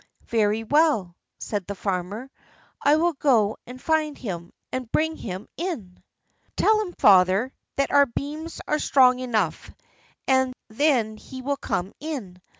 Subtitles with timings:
[0.29, 2.31] "Very well," said the farmer;
[2.81, 6.01] "I will go and find him, and bring him in."
[6.57, 9.69] "Tell him, father, that our beams are strong enough,
[10.27, 12.41] and then he will come in.